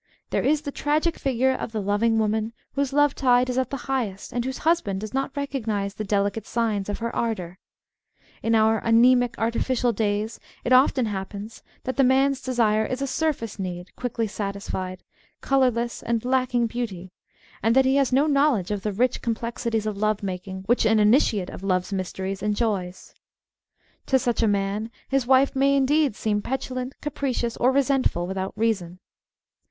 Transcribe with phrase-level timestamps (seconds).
[0.31, 3.77] There is the tragic figure of the loving woman whose love tide is at the
[3.85, 7.59] highest, and whose husband does not recognise the delicate signs of her ardour.
[8.41, 13.05] In our anaemic artifi cial days it often happens that the man's desire is a
[13.05, 15.03] surface need, quickly satisfied,
[15.39, 17.11] colourless, and lacking beauty,
[17.61, 20.97] and that he has no knowledge of the rich complexities of love making which an
[20.99, 23.13] initiate of love's mysteries enjoys.
[24.07, 28.97] To such a man his wife may indeed seem petulant, capricious, or resentful without reason.